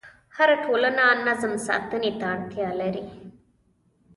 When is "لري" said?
2.81-3.05